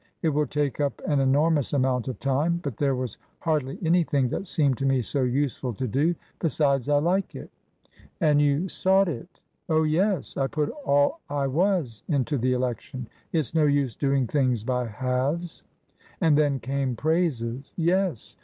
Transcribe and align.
It 0.23 0.29
will 0.29 0.47
take 0.47 0.79
up 0.81 0.99
an 1.05 1.19
enormous 1.19 1.73
amount 1.73 2.07
of 2.07 2.19
time; 2.19 2.59
but 2.63 2.75
there 2.75 2.95
was 2.95 3.19
hardly 3.37 3.77
anything 3.83 4.29
that 4.29 4.47
seemed 4.47 4.79
to 4.79 4.85
me 4.87 5.03
so 5.03 5.21
useful 5.21 5.75
to 5.75 5.87
do. 5.87 6.15
Besides, 6.39 6.89
I 6.89 6.97
like 6.97 7.35
it."" 7.35 7.51
And 8.19 8.41
you 8.41 8.67
sought 8.67 9.07
it 9.07 9.27
?""Oh, 9.69 9.83
yes. 9.83 10.37
I 10.37 10.47
put 10.47 10.69
all 10.87 11.19
I 11.29 11.45
was 11.45 12.01
into 12.09 12.39
the 12.39 12.53
election. 12.53 13.07
It's 13.31 13.53
no 13.53 13.65
use 13.65 13.95
doing 13.95 14.25
things 14.25 14.63
by 14.63 14.87
halves."" 14.87 15.63
And 16.21 16.35
then 16.35 16.59
came 16.59 16.95
praises."" 16.95 17.75
Yes. 17.77 18.37